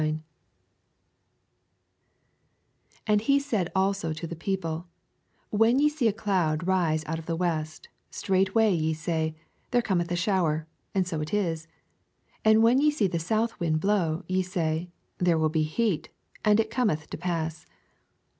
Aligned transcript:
54 0.01 0.21
And 3.05 3.21
he 3.21 3.39
said 3.39 3.71
also 3.75 4.13
to 4.13 4.25
the 4.25 4.35
people, 4.35 4.87
When 5.51 5.77
ye 5.77 5.89
see 5.89 6.07
a 6.07 6.11
doud 6.11 6.65
rise 6.65 7.03
out 7.05 7.19
of 7.19 7.27
the 7.27 7.35
west, 7.35 7.87
straightway 8.09 8.75
ve 8.79 8.95
say, 8.95 9.35
There 9.69 9.83
Com 9.83 10.01
eth 10.01 10.09
a 10.11 10.15
shower; 10.15 10.65
and 10.95 11.07
so 11.07 11.21
it 11.21 11.35
is. 11.35 11.67
55 12.37 12.39
And 12.45 12.63
when 12.63 12.81
ye 12.81 12.89
see 12.89 13.05
the 13.07 13.19
south 13.19 13.59
wind 13.59 13.79
blow, 13.79 14.23
ye 14.27 14.41
say, 14.41 14.89
There 15.19 15.37
will 15.37 15.49
be 15.49 15.61
heat; 15.61 16.09
and 16.43 16.59
it 16.59 16.71
Cometh 16.71 17.07
to 17.11 17.17
pass. 17.19 17.67